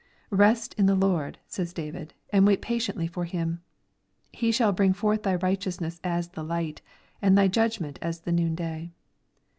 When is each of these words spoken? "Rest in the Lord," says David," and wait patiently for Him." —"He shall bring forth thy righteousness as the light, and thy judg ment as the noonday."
"Rest 0.31 0.73
in 0.79 0.87
the 0.87 0.95
Lord," 0.95 1.37
says 1.45 1.73
David," 1.73 2.15
and 2.31 2.47
wait 2.47 2.59
patiently 2.59 3.05
for 3.05 3.23
Him." 3.25 3.61
—"He 4.41 4.51
shall 4.51 4.71
bring 4.71 4.93
forth 4.93 5.21
thy 5.21 5.35
righteousness 5.35 6.01
as 6.03 6.29
the 6.29 6.43
light, 6.43 6.81
and 7.21 7.37
thy 7.37 7.47
judg 7.47 7.79
ment 7.79 7.99
as 8.01 8.21
the 8.21 8.31
noonday." 8.31 8.93